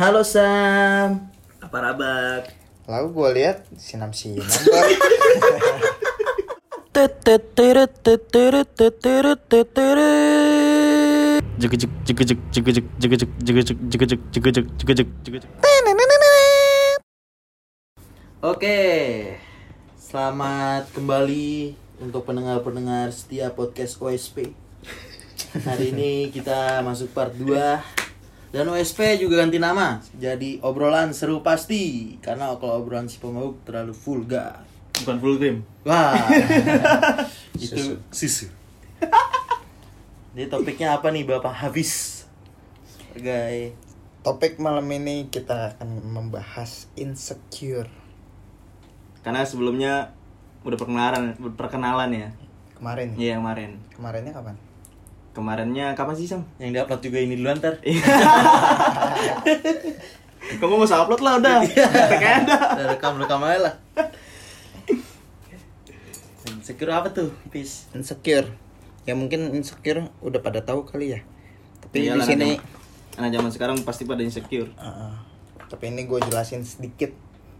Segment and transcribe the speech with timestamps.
[0.00, 1.28] Halo Sam.
[1.60, 2.48] Apa kabar?
[2.88, 4.48] Lalu gue lihat sinam sinam.
[18.40, 18.80] Oke.
[20.00, 24.56] Selamat kembali untuk pendengar-pendengar setia podcast OSP.
[25.60, 28.08] Hari ini kita masuk part 2
[28.50, 33.94] dan OSP juga ganti nama jadi obrolan seru pasti karena kalau obrolan si pemabuk terlalu
[33.94, 34.66] vulgar.
[35.00, 35.64] Bukan full cream.
[35.86, 36.12] Wah.
[37.56, 38.52] itu susu.
[40.36, 42.26] Jadi topiknya apa nih Bapak Hafiz?
[42.84, 43.72] Sebagai
[44.20, 47.88] Topik malam ini kita akan membahas insecure.
[49.24, 50.12] Karena sebelumnya
[50.60, 52.28] udah perkenalan perkenalan ya.
[52.76, 53.16] Kemarin.
[53.16, 53.80] Iya kemarin.
[53.96, 54.60] Kemarinnya kapan?
[55.30, 56.42] Kemarinnya kapan sih Sam?
[56.58, 57.78] yang diupload juga ini duluan ntar.
[60.50, 61.56] Kamu nggak usah upload lah udah.
[62.10, 62.54] Kayak ada.
[62.74, 63.74] Udah rekam rekam aja lah.
[66.50, 67.86] Insecure apa tuh, Pis?
[67.94, 68.50] Insecure.
[69.06, 71.20] Ya mungkin insecure udah pada tahu kali ya.
[71.80, 72.66] Tapi Iyalah, di sini anak-
[73.16, 74.68] Anak zaman sekarang pasti pada insecure.
[74.76, 75.14] uh,
[75.66, 77.10] tapi ini gue jelasin sedikit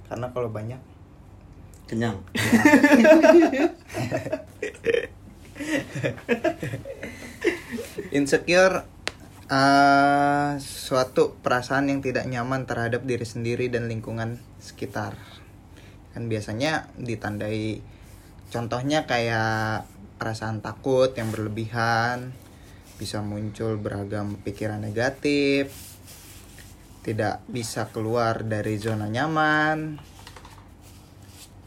[0.06, 0.78] karena kalau banyak
[1.86, 2.18] Kenyang.
[8.10, 8.84] insecure
[9.50, 15.18] uh, suatu perasaan yang tidak nyaman terhadap diri sendiri dan lingkungan sekitar.
[16.16, 17.82] Kan biasanya ditandai
[18.50, 19.86] contohnya kayak
[20.20, 22.34] perasaan takut yang berlebihan
[23.00, 25.72] bisa muncul beragam pikiran negatif
[27.00, 29.96] tidak bisa keluar dari zona nyaman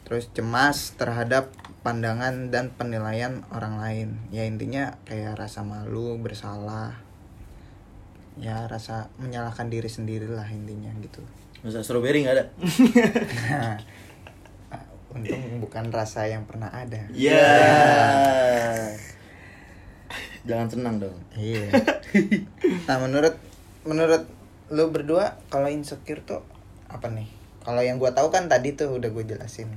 [0.06, 1.50] terus cemas terhadap
[1.84, 6.96] pandangan dan penilaian orang lain ya intinya kayak rasa malu bersalah
[8.34, 11.20] ya rasa menyalahkan diri sendiri lah intinya gitu
[11.60, 12.44] Masa strawberry nggak ada?
[15.14, 17.46] untung bukan rasa yang pernah ada Iya.
[20.44, 21.16] Jangan senang dong.
[21.38, 21.70] iya
[22.84, 23.32] nah menurut
[23.84, 24.26] menurut
[24.68, 26.42] lu berdua kalau insecure tuh
[26.88, 27.28] apa nih
[27.60, 29.68] kalau yang gua tahu kan tadi tuh udah gue jelasin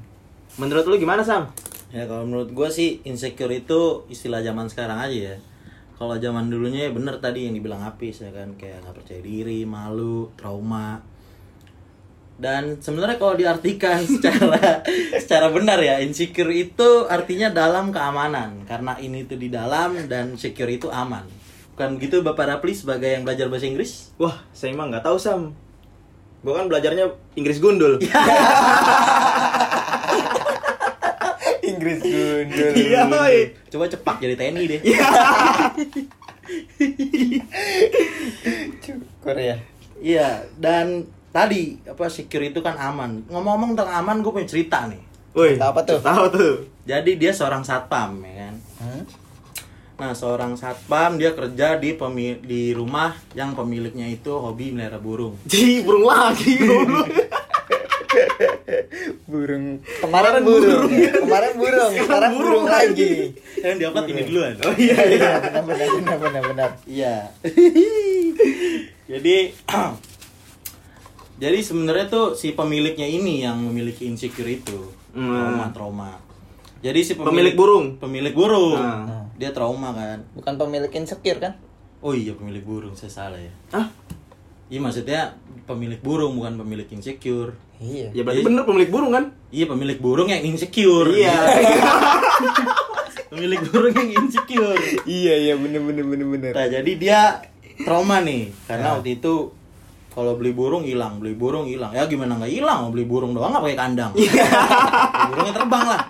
[0.57, 1.53] Menurut lu gimana Sam?
[1.95, 5.35] Ya kalau menurut gua sih insecure itu istilah zaman sekarang aja ya.
[5.97, 9.65] Kalau zaman dulunya ya bener tadi yang dibilang Apis ya kan kayak nggak percaya diri,
[9.65, 11.01] malu, trauma.
[12.37, 14.85] Dan sebenarnya kalau diartikan secara
[15.17, 20.69] secara benar ya, insecure itu artinya dalam keamanan karena ini tuh di dalam dan secure
[20.69, 21.25] itu aman.
[21.73, 24.13] Bukan begitu Bapak Rapli sebagai yang belajar bahasa Inggris?
[24.21, 25.53] Wah, saya emang nggak tahu Sam.
[26.45, 27.97] Gua kan belajarnya Inggris gundul.
[31.69, 33.37] Inggris gundul Iya, oi.
[33.67, 34.81] Coba cepak jadi TNI deh.
[38.79, 39.57] cukur ya
[39.97, 43.25] Iya, dan tadi apa secure itu kan aman.
[43.25, 45.01] Ngomong-ngomong tentang aman, gue punya cerita nih.
[45.33, 45.57] Woi.
[45.57, 45.97] Tahu apa tuh?
[45.99, 46.53] Tahu tuh.
[46.85, 48.55] Jadi dia seorang satpam, ya kan.
[48.77, 49.03] Hmm?
[49.97, 55.33] Nah, seorang satpam dia kerja di pemi- di rumah yang pemiliknya itu hobi melihara burung.
[55.49, 56.61] Ji, burung lagi.
[56.61, 57.09] burung.
[59.31, 61.11] burung kemarin burung ya.
[61.21, 64.53] kemarin burung sekarang burung lagi Kan dia upload ini duluan.
[64.63, 65.17] Oh iya iya.
[65.17, 67.15] iya benar benar benar benar benar Iya.
[69.11, 69.35] Jadi
[71.43, 74.89] Jadi sebenarnya tuh si pemiliknya ini yang memiliki insecure itu.
[75.13, 75.29] Hmm.
[75.29, 76.17] Trauma-trauma.
[76.81, 77.97] Jadi si Pemilik burung?
[77.97, 78.77] Pemilik burung.
[78.77, 79.25] Ah.
[79.37, 80.25] Dia trauma kan.
[80.33, 81.53] bukan pemilik insecure kan
[81.97, 83.49] Oh iya pemilik burung, saya salah ya.
[83.69, 83.89] Ah,
[84.67, 87.55] Iya maksudnya pemilik burung bukan pemilik insecure.
[87.77, 89.25] Iya ya berarti bener pemilik burung kan?
[89.47, 91.07] Iya pemilik burung yang insecure.
[91.07, 91.33] Iya.
[93.31, 94.79] pemilik burung yang insecure.
[95.05, 97.19] iya iya bener bener bener bener Nah jadi dia
[97.79, 98.93] trauma nih karena Ya.
[98.95, 99.53] waktu itu
[100.09, 101.93] kalau beli burung hilang, beli burung hilang.
[101.93, 102.79] Ya gimana nggak hilang?
[102.81, 104.11] Mau beli burung doang nggak pakai kandang.
[105.29, 106.01] Burungnya terbang lah.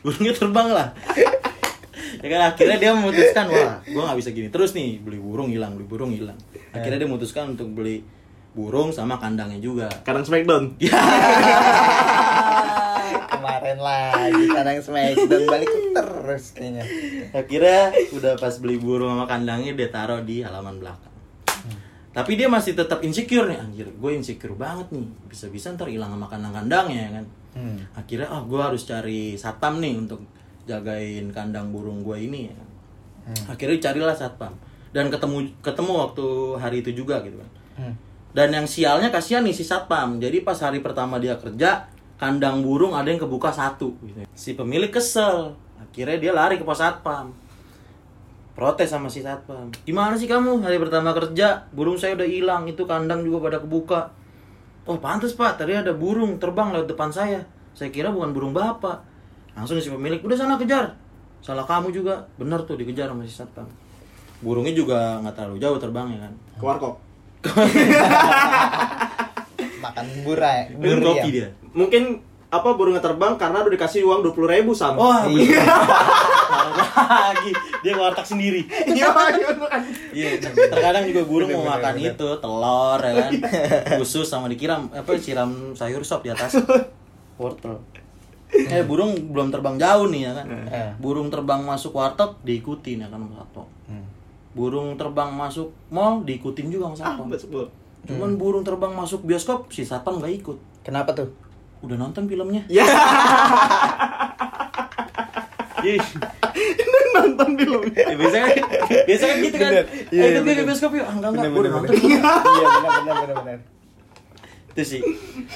[0.00, 0.88] Burungnya terbang lah.
[2.16, 5.76] ya kan akhirnya dia memutuskan wah gue nggak bisa gini terus nih beli burung hilang
[5.76, 6.32] beli burung hilang
[6.72, 8.00] akhirnya dia memutuskan untuk beli
[8.54, 9.90] burung sama kandangnya juga.
[10.06, 10.78] Kadang Smackdown.
[13.44, 16.84] kemarin lagi kadang smackdown balik terus kayaknya.
[17.32, 21.12] Akhirnya udah pas beli burung sama kandangnya dia taruh di halaman belakang.
[22.14, 23.90] Tapi dia masih tetap insecure nih anjir.
[23.98, 25.06] Gue insecure banget nih.
[25.26, 27.26] Bisa-bisa ntar hilang sama kandang-kandangnya ya kan?
[27.54, 27.78] Hmm.
[27.94, 30.26] akhirnya ah gue harus cari satpam nih untuk
[30.66, 32.68] jagain kandang burung gue ini ya kan.
[33.54, 34.54] akhirnya carilah satpam.
[34.94, 36.26] Dan ketemu ketemu waktu
[36.58, 37.50] hari itu juga gitu kan.
[37.82, 37.94] Hmm.
[38.34, 40.18] Dan yang sialnya kasihan nih si satpam.
[40.18, 41.86] Jadi pas hari pertama dia kerja
[42.18, 43.94] kandang burung ada yang kebuka satu.
[44.34, 45.54] Si pemilik kesel.
[45.78, 47.30] Akhirnya dia lari ke pos satpam.
[48.58, 49.70] Protes sama si satpam.
[49.86, 50.66] Gimana sih kamu?
[50.66, 52.66] Hari pertama kerja burung saya udah hilang.
[52.66, 54.10] Itu kandang juga pada kebuka.
[54.90, 55.54] Oh pantas pak.
[55.54, 57.46] Tadi ada burung terbang lewat depan saya.
[57.70, 58.98] Saya kira bukan burung bapak.
[59.54, 60.90] Langsung si pemilik udah sana kejar.
[61.38, 62.26] Salah kamu juga.
[62.34, 63.70] Bener tuh dikejar sama si satpam.
[64.42, 66.32] Burungnya juga nggak terlalu jauh terbangnya kan.
[66.58, 67.13] Ke warkop.
[69.80, 71.14] Makan burai minum durian.
[71.14, 72.02] kopi dia Mungkin
[72.48, 74.94] apa burungnya terbang karena udah dikasih uang 20 ribu sam.
[74.94, 75.58] wah Iya.
[77.26, 77.50] lagi
[77.82, 79.48] dia warteg sendiri iya iya.
[80.12, 80.28] Iya,
[80.64, 82.10] terkadang juga burung Bener, mau bener, makan bener.
[82.12, 83.30] itu telur ya kan,
[83.98, 86.54] khusus sama dikira apa siram sayur sop di atas
[87.42, 87.82] wortel.
[88.48, 90.90] Eh burung belum terbang jauh nih ya kan, Eh.
[90.96, 93.42] burung terbang masuk warteg diikutin ya kan sama.
[93.42, 93.66] Hmm.
[94.54, 97.26] Burung terbang masuk mall diikutin juga sama Ah, satpam.
[97.28, 97.66] betul.
[98.04, 100.58] Cuman burung terbang masuk bioskop si satpam nggak ikut.
[100.80, 101.28] kenapa tuh
[101.80, 102.64] Udah nonton filmnya?
[102.66, 102.80] Ya,
[105.82, 106.00] Ih,
[107.14, 107.82] nonton film.
[107.92, 108.48] ya biasa kan,
[109.04, 109.70] biasa kan gitu kan.
[109.70, 109.84] Bener.
[110.08, 110.64] Iya, Eh, iya, ikut gue ke bener.
[110.64, 111.04] bioskop yuk.
[111.04, 111.94] Ah, enggak enggak, Bener, gue udah bener, nonton.
[111.94, 112.08] bener.
[112.08, 113.58] iya benar benar benar benar
[114.74, 115.00] itu sih.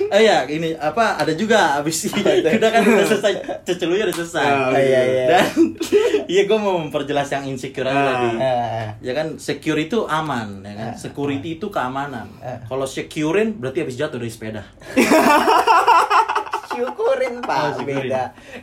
[0.04, 3.32] Oh ya ini apa ada juga abis udah kan udah selesai.
[3.62, 4.46] Cecelunya udah selesai.
[4.46, 5.24] Ah, iya, iya.
[5.28, 5.46] dan
[6.32, 8.06] iya gue mau memperjelas yang insecure aja Ah.
[8.08, 8.28] tadi.
[8.36, 8.86] Ah.
[9.00, 10.90] ya kan secure itu aman ya kan?
[10.94, 12.30] Security itu keamanan.
[12.38, 12.62] Ah.
[12.62, 14.62] kalau securein berarti habis jatuh dari sepeda.
[16.70, 17.58] Syukurin pak.
[17.58, 18.06] Oh, syukurin.
[18.06, 18.22] beda.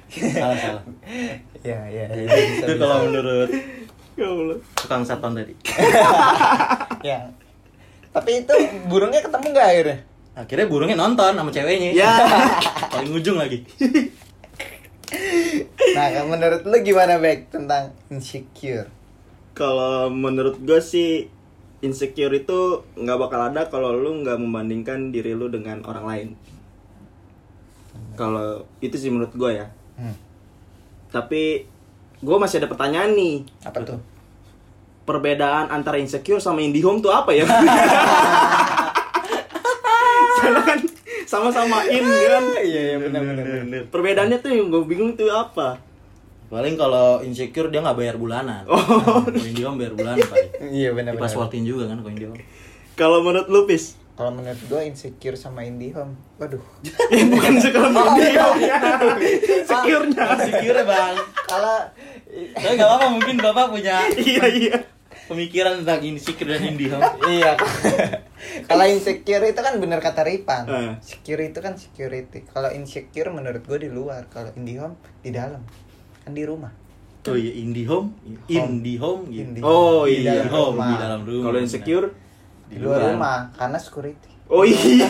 [0.10, 0.84] Salah salah.
[1.66, 2.06] Ya ya.
[2.06, 2.78] Ya, bisa, itu bisa.
[2.78, 3.50] kalau menurut
[4.14, 4.58] Ya Allah.
[4.78, 5.58] tukang satpam tadi.
[7.02, 7.26] Ya.
[8.08, 8.54] Tapi itu
[8.86, 9.98] burungnya ketemu nggak akhirnya
[10.36, 12.12] akhirnya burungnya nonton sama ceweknya Ya.
[12.92, 13.64] paling ujung lagi
[15.96, 18.92] nah menurut lu gimana baik tentang insecure
[19.56, 21.32] Kalau menurut gue sih
[21.80, 26.28] insecure itu nggak bakal ada kalau lu nggak membandingkan diri lu dengan orang lain.
[28.20, 29.72] Kalau itu sih menurut gue ya.
[29.96, 30.16] hmm.
[31.08, 31.64] Tapi
[32.20, 33.48] gue masih ada pertanyaan nih.
[33.64, 34.00] apa tuh
[35.08, 37.48] Perbedaan antara insecure sama IndiHome tuh apa ya?
[41.36, 42.44] Soalnya kan sama-sama in kan.
[42.64, 43.84] iya iya benar benar.
[43.92, 45.80] Perbedaannya tuh yang gue bingung tuh apa?
[46.46, 48.78] paling kalau insecure dia nggak bayar bulanan oh.
[48.78, 52.38] kalau Indihome bayar bulanan paling iya benar benar passwordin juga kan kalau Indihome
[52.96, 53.98] Kalau menurut lu Pis?
[54.16, 56.62] kalau menurut gue insecure sama IndiHome waduh
[57.34, 58.78] Bukan sekolah IndiHome ya.
[59.68, 60.24] Secure-nya.
[60.38, 61.76] insecure bang kalau
[62.56, 64.78] tapi nggak apa-apa mungkin bapak punya Iya iya.
[65.26, 67.58] pemikiran tentang insecure dan Indihome iya
[68.64, 70.94] kalau insecure itu kan bener kata Ripan Eh.
[71.00, 72.44] secure itu kan security.
[72.46, 75.62] Kalau insecure menurut gue di luar kalau IndiHome di dalam.
[76.22, 76.72] Kan di rumah.
[77.24, 78.14] Oh iya Indihome
[78.46, 79.42] Indihome gitu.
[79.52, 80.42] Indi- Oh, di iya.
[80.42, 80.88] dalam Home rumah.
[80.88, 81.44] di dalam rumah.
[81.44, 82.08] Kalau insecure?
[82.66, 84.30] Di luar rumah karena security.
[84.46, 85.10] Oh iya.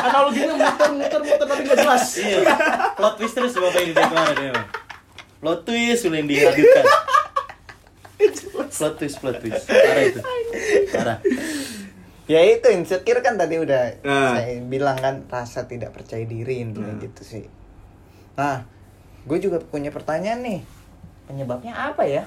[0.00, 2.04] Analoginya muter muter muter tapi nggak jelas.
[2.16, 2.38] iya.
[2.94, 4.54] Plot twist terus bapak ini dari kemarin ya
[5.36, 6.84] plot twist sudah yang dihadirkan
[8.74, 9.64] plot twist plot twist.
[9.84, 10.20] Parah itu.
[10.90, 11.18] Parah.
[12.24, 14.32] Ya itu insecure kan tadi udah Nah.
[14.34, 17.44] saya bilang kan rasa tidak percaya diri intinya gitu sih.
[18.34, 18.64] Nah
[19.22, 20.60] gue juga punya pertanyaan nih.
[21.24, 22.24] Penyebabnya apa ya?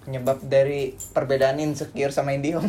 [0.00, 2.66] Penyebab dari perbedaan insecure sama IndiHome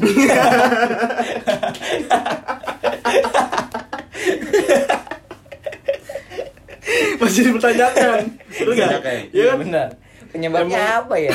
[7.18, 8.20] Masih dipertanyakan.
[8.50, 9.18] Dipertanyakan.
[9.32, 9.58] Iya kan?
[9.60, 9.88] benar
[10.32, 11.34] penyebabnya Emang- apa ya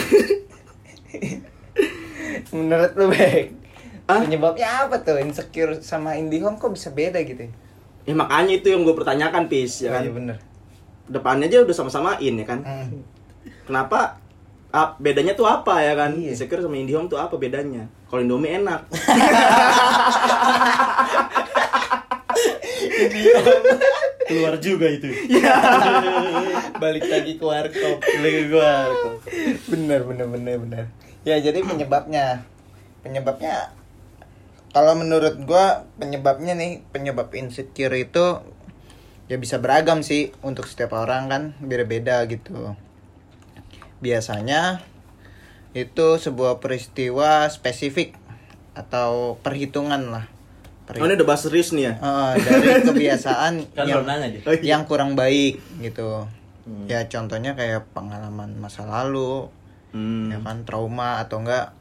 [2.54, 3.46] menurut lu baik
[4.06, 4.22] Hah?
[4.22, 7.52] penyebabnya apa tuh insecure sama IndiHome kok bisa beda gitu ya
[8.06, 10.02] Ya makanya itu yang gue pertanyakan Pis ya Oh, kan.
[10.06, 10.36] iya bener
[11.10, 12.62] Depannya aja udah sama-samain ya kan.
[12.66, 13.02] Hmm.
[13.66, 14.18] Kenapa
[14.70, 16.14] ah, bedanya tuh apa ya kan?
[16.18, 16.34] Iya.
[16.34, 17.86] Insecure sama IndiHome tuh apa bedanya?
[18.10, 18.86] Kalau Indomie enak.
[24.26, 25.06] keluar juga itu
[26.82, 28.90] balik lagi ke warkop lagi gua
[29.70, 30.84] bener bener bener bener
[31.26, 32.46] ya jadi penyebabnya
[33.02, 33.74] penyebabnya
[34.70, 38.40] kalau menurut gua penyebabnya nih penyebab insecure itu
[39.26, 42.78] ya bisa beragam sih untuk setiap orang kan beda-beda gitu
[43.98, 44.84] biasanya
[45.72, 48.14] itu sebuah peristiwa spesifik
[48.72, 50.26] atau perhitungan lah
[50.86, 51.92] Oh, ini udah bahas serius nih ya.
[51.98, 54.62] Eh, dari kebiasaan kan yang Oh, iya.
[54.62, 56.30] yang kurang baik gitu
[56.62, 56.86] Hmm.
[56.86, 59.46] ya contohnya kayak pengalaman masa lalu
[59.88, 60.28] Hmm.
[60.28, 61.72] ya kan trauma atau enggak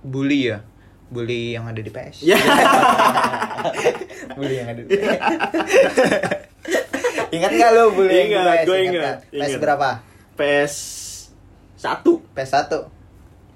[0.00, 0.64] bully ya
[1.06, 2.38] bully yang ada di PS Ya.
[4.32, 5.20] bully yang ada di PS
[7.30, 9.16] ingat nggak lo bully yang di Ingat, PS gue Ingat ingat?
[9.28, 9.60] PS ingat.
[9.60, 9.88] berapa
[10.34, 10.74] PS
[11.78, 12.88] 1 PS 1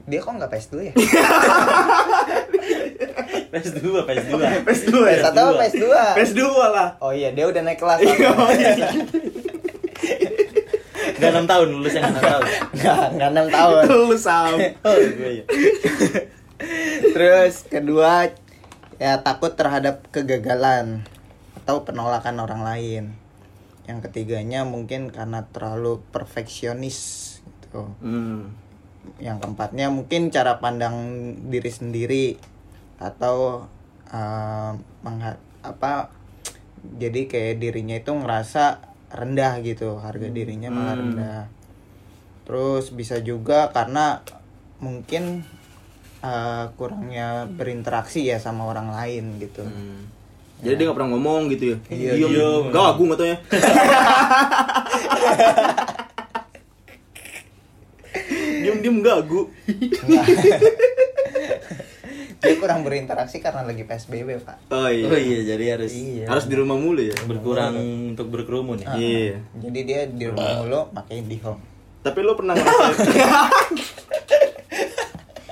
[0.05, 0.93] dia kok nggak PS 2 ya
[3.51, 5.31] PS2 PS2 PS2 PS ya.
[5.31, 6.89] 1 apa PS 2 PS2 lah.
[6.99, 8.89] oh iya dia udah naik kelas Iya, oh iya.
[11.25, 12.45] Gak enam tahun lulusnya nggak enam tahun.
[12.77, 14.53] nggak nggak enam tahun Lu sam.
[14.87, 15.45] Oh, gue ya.
[17.11, 18.31] terus kedua
[18.97, 21.03] ya takut terhadap kegagalan
[21.59, 23.05] atau penolakan orang lain
[23.85, 26.99] yang ketiganya mungkin karena terlalu perfeksionis
[27.61, 28.55] gitu Hmm.
[29.19, 30.95] yang keempatnya mungkin cara pandang
[31.49, 32.27] diri sendiri
[32.97, 33.67] atau
[35.03, 36.09] mengha- apa
[36.97, 41.03] jadi kayak dirinya itu ngerasa rendah gitu harga dirinya malah Hmm.
[41.07, 41.43] rendah
[42.45, 44.21] terus bisa juga karena
[44.79, 45.47] mungkin
[46.21, 50.11] eh, kurangnya berinteraksi ya sama orang lain gitu Hmm.
[50.65, 51.79] Jadi dia gak pernah ngomong gitu ya?
[51.93, 52.31] Iya, Diem.
[52.33, 52.65] diem.
[52.73, 53.37] Gagu gak tau ya?
[58.65, 59.51] Diem-diem gagu.
[62.45, 65.05] Dia kurang berinteraksi karena lagi psbb pak Oh iya.
[65.05, 66.25] Oh iya, jadi harus Iya.
[66.27, 67.17] Harus di rumah mulu ya?
[67.25, 67.73] berkurang
[68.11, 68.93] untuk berkerumun ya.
[68.93, 69.41] Iya.
[69.59, 71.61] jadi dia di rumah mulu makanya di home
[72.01, 73.17] Tapi lo pernah ngerasain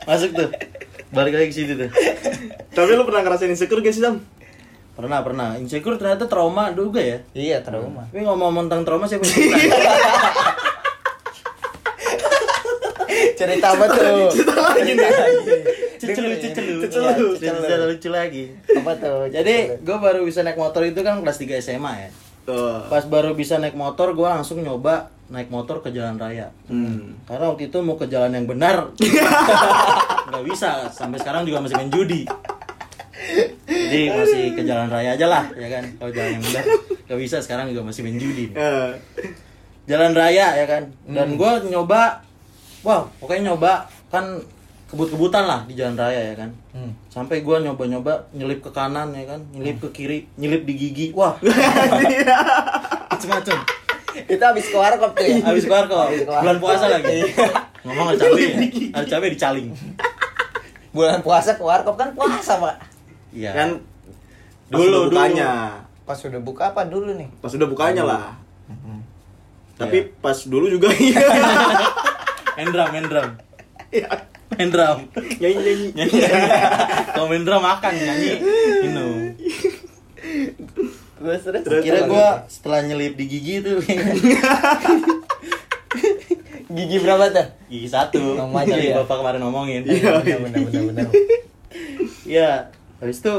[0.03, 0.49] Masuk tuh.
[1.11, 1.89] Balik lagi ke situ tuh.
[2.71, 4.21] Tapi lo pernah ngerasain insecure gak sih Sam?
[4.93, 5.57] Pernah, pernah.
[5.57, 7.19] Insecure ternyata trauma juga ya.
[7.33, 9.93] iya trauma Tapi ngomong tentang trauma siapa yang cerita?
[13.35, 15.11] cerita apa tuh Cerita lagi nih
[16.03, 16.75] Cecelu, cecelu.
[16.83, 17.27] Cecelu.
[17.39, 18.45] Iya, Cerita lucu lagi.
[18.75, 22.11] apa tuh Jadi gue baru bisa naik motor itu kan kelas 3 SMA ya.
[22.43, 22.83] Tuh.
[22.91, 26.51] Pas baru bisa naik motor, gue langsung nyoba naik motor ke jalan raya.
[26.67, 27.15] Hmm.
[27.25, 28.91] Karena waktu itu mau ke jalan yang benar,
[30.29, 30.91] nggak bisa.
[30.91, 32.27] Sampai sekarang juga masih main judi.
[33.65, 35.85] Jadi masih ke jalan raya aja lah, ya kan?
[35.97, 36.65] Kalau jalan yang benar,
[37.07, 37.37] nggak bisa.
[37.39, 38.51] Sekarang juga masih main judi.
[38.53, 38.91] Eh,
[39.83, 40.83] Jalan raya ya kan.
[41.07, 42.23] Dan gue nyoba,
[42.83, 44.43] wah pokoknya nyoba kan
[44.93, 46.51] kebut-kebutan lah di jalan raya ya kan.
[46.71, 46.93] Hmm.
[47.09, 51.33] Sampai gue nyoba-nyoba nyelip ke kanan ya kan, nyelip ke kiri, nyelip di gigi, wah
[53.09, 53.57] macem-macem.
[54.13, 56.41] itu habis ke warkop tuh ya Habis keluar kok, Habis keluar.
[56.45, 57.25] bulan puasa lagi.
[57.83, 58.57] Ngomong ada cabai ya,
[58.93, 59.67] ada cabai dicaling.
[60.93, 62.77] bulan puasa ke warkop kan puasa pak
[63.33, 63.51] Iya.
[63.57, 63.69] Kan
[64.69, 65.51] pas Dulu, udah bukanya.
[66.05, 68.37] pas udah buka apa dulu nih Pas udah bukanya lah.
[69.73, 71.17] Tapi pas dulu juga iya.
[72.61, 73.29] main drum,
[74.53, 74.99] main drum.
[74.99, 75.09] Iya.
[75.11, 75.37] Main drum.
[75.39, 75.87] Nyanyi-nyanyi.
[75.93, 76.19] Nyanyi.
[77.13, 78.31] Kalau main drum makan, nyanyi
[78.83, 79.17] minum.
[81.17, 83.79] terus terus Terus, Kira gua setelah nyelip di gigi tuh
[86.69, 88.39] gigi berapa tuh gigi satu.
[88.41, 88.97] Maju Jadi ya?
[88.99, 89.81] Bapak kemarin ngomongin.
[89.85, 91.07] bener bener bener bener
[92.25, 92.71] Iya.
[92.99, 93.35] Habis itu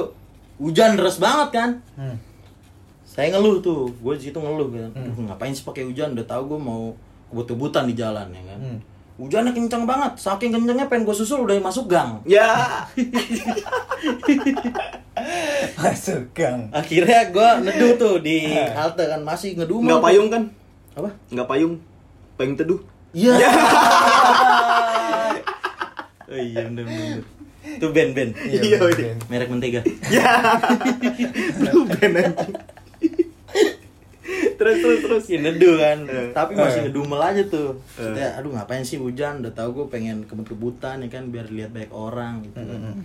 [0.58, 1.70] hujan deras banget kan.
[1.96, 2.18] hmm.
[3.04, 4.90] Saya ngeluh tuh, gue di situ ngeluh kan.
[4.92, 6.14] "Aduh, ngapain sih pakai hujan?
[6.14, 6.98] Udah tahu gue mau
[7.30, 8.60] kebut-kebutan di jalan ya kan.
[8.60, 8.80] Hmm.
[9.14, 12.18] Hujannya kencang banget, saking kencangnya pengen gue susul udah masuk gang.
[12.26, 12.82] Ya.
[15.78, 19.86] masuk gang Akhirnya gue neduh tuh di halte kan masih ngedumel.
[19.86, 20.06] Enggak tuh.
[20.10, 20.44] payung kan?
[20.98, 21.10] Apa?
[21.30, 21.78] Enggak payung.
[22.42, 22.82] Payung teduh.
[23.14, 23.38] Iya.
[26.34, 27.22] oh iya bener bener.
[27.64, 28.32] Itu band band.
[28.50, 29.16] Iya, bener.
[29.30, 29.82] Merek mentega.
[31.62, 32.54] Lu ben anjing.
[34.64, 35.24] Terus terus terus.
[35.28, 36.08] Si neduh kan.
[36.08, 36.32] Eh.
[36.32, 37.76] Tapi masih ngedumel aja tuh.
[38.00, 39.44] Maksudnya, aduh ngapain sih hujan?
[39.44, 42.64] Udah tahu gue pengen kebut-kebutan ya kan biar lihat banyak orang gitu.
[42.64, 43.04] kan.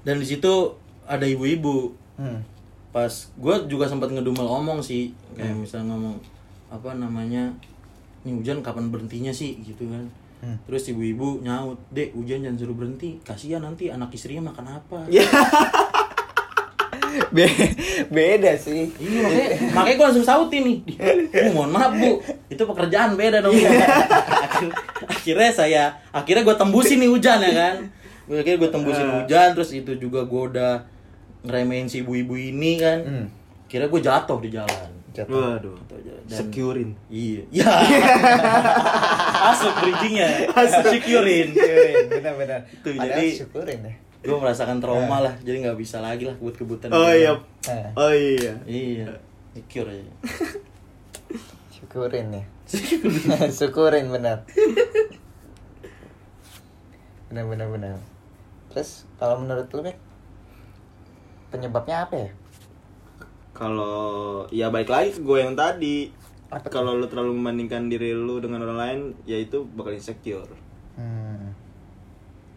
[0.00, 1.92] Dan di situ ada ibu-ibu.
[2.16, 2.40] hmm.
[2.90, 6.18] Pas gue juga sempat ngedumel omong sih, kayak misalnya ngomong
[6.74, 7.54] apa namanya,
[8.26, 10.10] ini hujan kapan berhentinya sih gitu kan.
[10.40, 10.56] Hmm.
[10.66, 15.06] Terus ibu-ibu nyaut, dek hujan jangan suruh berhenti, kasihan nanti anak istrinya makan apa.
[15.06, 15.22] Ya.
[17.34, 17.74] Be-
[18.08, 20.78] beda sih Iya makanya, makanya gue langsung sautin nih.
[21.30, 23.54] Bu, mohon maaf bu, itu pekerjaan beda dong.
[23.54, 24.74] Akhir-
[25.12, 27.74] akhirnya saya, akhirnya gue tembusin nih hujan ya kan.
[28.26, 30.86] Akhirnya gue tembusin hujan, terus itu juga gue udah
[31.42, 32.98] ngeremehin si ibu-ibu ini kan.
[33.00, 33.26] Hmm.
[33.66, 34.90] Kira gue jatuh di jalan.
[35.10, 35.74] jatuh Waduh.
[36.26, 36.94] Dan- Securein.
[37.10, 37.42] Iya.
[37.50, 37.70] Ya.
[39.46, 40.28] Masuk bridgingnya.
[40.84, 41.48] Securein.
[42.14, 46.36] bener Tuh, Padahal jadi- syukurin ya Gue merasakan trauma lah, jadi nggak bisa lagi lah
[46.36, 46.92] kebut-kebutan.
[46.92, 47.32] di Oh iya.
[47.64, 48.52] Eh, Oh iya.
[48.68, 49.06] Iya.
[49.56, 50.12] Secure aja.
[51.80, 52.44] syukurin ya
[53.50, 54.44] syukurin bener
[57.32, 57.92] bener bener bener
[58.68, 59.98] terus kalau menurut lu Bek
[61.50, 62.30] penyebabnya apa ya
[63.50, 66.08] Kalau ya baik lagi ke gue yang tadi.
[66.72, 70.48] Kalau lu terlalu membandingkan diri lu dengan orang lain, ya itu bakal insecure.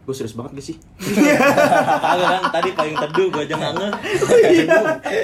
[0.04, 0.78] Gue serius banget gak sih?
[2.12, 3.90] Agak kan tadi payung teduh gue aja nggak nge.
[4.20, 4.68] Teduh,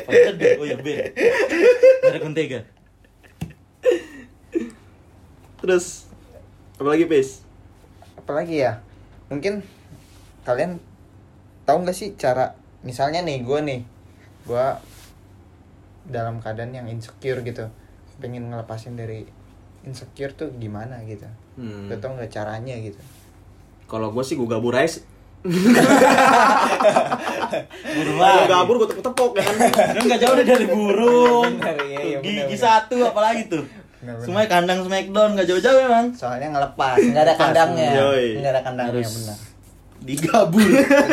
[0.07, 0.51] Payung teduh.
[0.55, 1.11] Oh iya ben.
[2.03, 2.59] Merek mentega.
[5.59, 6.07] Terus
[6.75, 7.43] apalagi Pis?
[8.15, 8.77] apalagi ya
[9.25, 9.65] mungkin
[10.45, 10.77] kalian
[11.65, 12.53] tahu nggak sih cara
[12.85, 13.81] misalnya nih gue nih
[14.45, 14.65] gue
[16.05, 17.73] dalam keadaan yang insecure gitu
[18.21, 19.25] pengen ngelepasin dari
[19.81, 21.25] insecure tuh gimana gitu
[21.57, 21.91] Hmm.
[21.91, 23.01] Lu tau nggak caranya gitu
[23.89, 25.01] Kalau gue sih gue gabur aja.
[28.19, 28.43] Lagi.
[28.47, 29.55] gabur gue tepok-tepok ya kan.
[29.95, 31.51] Kan nggak jauh dari burung.
[31.59, 33.63] Iya, iya, Gigi satu apalagi tuh.
[33.99, 36.15] Semuanya kandang smackdown nggak jauh-jauh emang.
[36.15, 38.39] soalnya ngelepas nggak ada kandangnya Yoi.
[38.39, 39.37] nggak ada kandangnya Harus benar
[39.99, 40.63] digabur.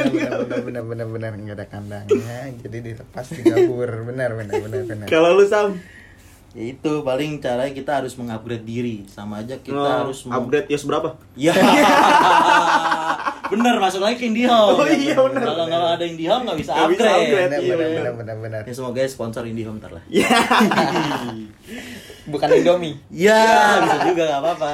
[0.07, 5.35] benar benar benar benar nggak ada kandangnya jadi dilepas digabur benar benar benar benar Kalau
[5.35, 5.83] lu Sam,
[6.57, 10.83] ya itu paling caranya kita harus mengupgrade diri sama aja kita nge- harus upgrade yos
[10.83, 11.15] berapa?
[11.35, 11.53] Ya.
[13.47, 14.75] bener masuk lagi ke IndiHome.
[14.75, 17.23] Oh iya, bener, Kalau nggak ada IndiHome nggak bisa Nggak bisa upgrade.
[17.23, 17.47] upgrade.
[17.47, 17.93] benar Iya, benar benar.
[17.93, 20.03] benar benar benar Ya semoga ya sponsor IndiHome ntar lah.
[20.09, 20.27] Ya.
[22.27, 23.41] bukan Indomie Ya
[23.79, 24.73] bisa juga nggak apa-apa.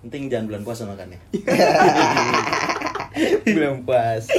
[0.00, 1.18] Penting jangan bulan puasa makannya.
[3.44, 4.30] belum puasa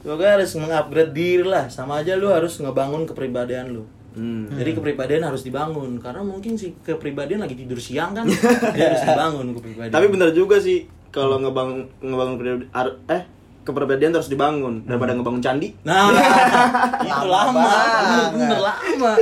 [0.00, 1.68] Semoga harus mengupgrade diri lah.
[1.68, 3.84] Sama aja lu harus ngebangun kepribadian lu.
[4.18, 4.50] Hmm.
[4.50, 9.54] Jadi kepribadian harus dibangun karena mungkin si kepribadian lagi tidur siang kan dia harus dibangun
[9.54, 9.94] kepribadian.
[9.94, 12.66] Tapi bener juga sih kalau ngebangun ngebangun
[13.06, 13.22] eh
[13.62, 15.70] kepribadian harus dibangun daripada ngebangun candi.
[15.86, 16.10] Nah,
[17.06, 19.12] itu Lama lama, bener lama.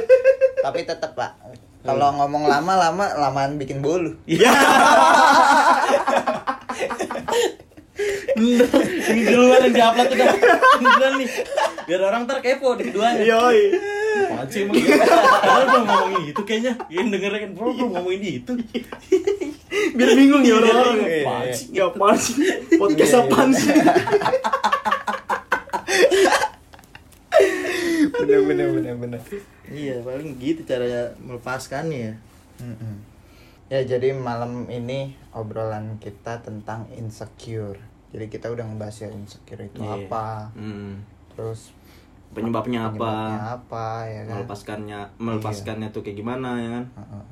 [0.63, 1.37] tapi tetap pak
[1.83, 4.51] kalau ngomong lama lama lamaan bikin bolu Iya.
[8.37, 8.69] Bener.
[9.07, 10.29] Ini duluan yang diupload udah.
[10.77, 11.29] Beneran nih.
[11.89, 13.25] Biar orang ntar kepo di keduanya.
[13.25, 13.61] Yoi.
[14.17, 14.97] Apaan sih emang gitu?
[14.97, 16.73] Padahal ngomongin itu kayaknya.
[16.89, 18.53] Yang dengerin bro belum ngomongin itu.
[19.93, 20.97] Biar bingung ya orang-orang.
[20.99, 21.55] Iya, Apaan iya.
[21.55, 21.67] sih?
[21.71, 22.35] Ya apaan sih?
[22.75, 23.25] Podcast Iya, iya.
[23.25, 23.71] apaan sih?
[28.17, 29.21] bener bener bener bener
[29.67, 32.13] Iya, paling gitu caranya melepaskannya ya.
[33.67, 37.77] Ya jadi malam ini obrolan kita tentang insecure.
[38.15, 40.07] Jadi kita udah ngebahas ya insecure itu Iya.
[40.07, 41.03] apa, Hmm.
[41.35, 41.75] terus
[42.37, 43.57] Penyebabnya penyebabnya apa?
[43.57, 44.35] apa ya kan.
[44.37, 46.85] Melepaskannya, melepaskannya tuh kayak gimana ya kan?
[47.01, 47.25] Heeh.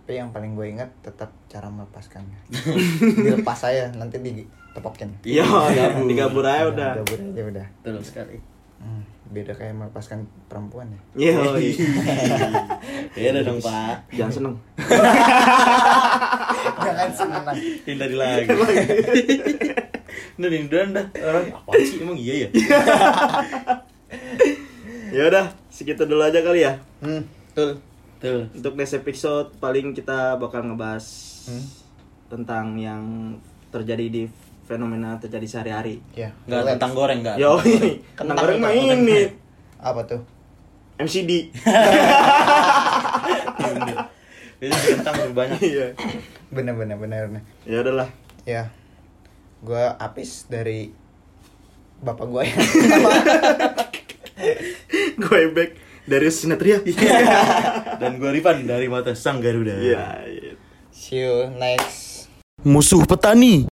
[0.00, 2.40] Tapi yang paling gue ingat tetap cara melepaskannya.
[3.28, 5.20] Dilepas saya nanti ditepokin.
[5.20, 5.44] Iya,
[6.08, 6.90] digabur aja udah.
[7.04, 7.66] Gabur aja udah.
[7.84, 8.40] Betul sekali.
[8.80, 11.32] Hmm, beda kayak melepaskan perempuan ya.
[11.36, 11.72] Yoi.
[13.16, 14.12] Beda dong, Pak.
[14.12, 14.54] Jangan seneng.
[16.76, 17.44] Jangan senang.
[17.88, 18.52] Hindari lagi.
[20.36, 22.48] Nah, ini udah dah orang apa sih emang iya ya?
[25.16, 26.76] Ya udah, segitu dulu aja kali ya.
[27.00, 27.80] Hmm, betul.
[28.16, 28.44] Tuh.
[28.52, 31.04] Untuk next episode paling kita bakal ngebahas
[31.46, 31.64] Hmm.
[32.28, 33.32] tentang yang
[33.70, 34.22] terjadi di
[34.64, 36.04] fenomena terjadi sehari-hari.
[36.12, 36.36] Ya.
[36.44, 36.72] Enggak relax.
[36.74, 37.36] tentang goreng enggak.
[37.38, 37.56] Yo,
[38.12, 39.32] Kentang goreng mah ini
[39.78, 40.20] Apa tuh?
[40.98, 41.48] MCD.
[44.58, 45.60] Itu tentang lebih banyak.
[45.62, 45.86] Iya.
[46.48, 47.22] Bener bener bener.
[47.30, 47.42] bener.
[47.64, 48.08] Ya udahlah.
[48.44, 48.68] Ya,
[49.60, 50.92] gue Apis dari
[51.98, 52.56] bapak gue ya.
[55.16, 55.70] Gue back
[56.04, 56.84] dari Sinatria.
[58.00, 59.80] Dan gua Rifan dari Mata Sang Garuda.
[59.80, 60.04] Iya.
[60.28, 60.52] iya.
[60.92, 62.28] See you next
[62.66, 63.64] Musuh petani.